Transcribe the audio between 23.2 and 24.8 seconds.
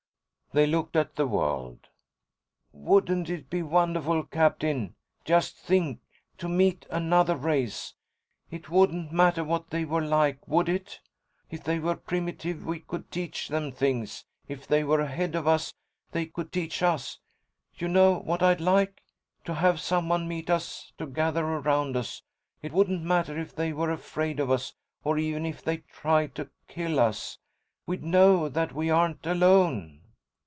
if they were afraid of us